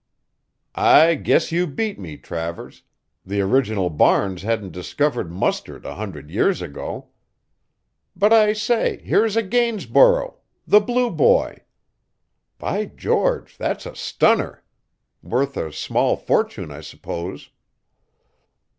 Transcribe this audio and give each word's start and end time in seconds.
"I 0.73 1.13
guess 1.13 1.51
you 1.51 1.67
beat 1.67 1.99
me, 1.99 2.17
Travers 2.17 2.81
the 3.23 3.39
original 3.41 3.91
Barnes 3.91 4.41
hadn't 4.41 4.71
discovered 4.71 5.31
mustard 5.31 5.85
a 5.85 5.93
hundred 5.93 6.31
years 6.31 6.59
ago. 6.59 7.09
But 8.15 8.33
I 8.33 8.53
say, 8.53 9.03
here's 9.03 9.35
a 9.35 9.43
Gainsborough, 9.43 10.37
'The 10.65 10.79
Blue 10.79 11.11
Boy.' 11.11 11.59
By 12.57 12.85
George! 12.85 13.59
that's 13.59 13.85
a 13.85 13.95
stunner! 13.95 14.63
Worth 15.21 15.55
a 15.55 15.71
small 15.71 16.17
fortune, 16.17 16.71
I 16.71 16.81
suppose." 16.81 17.51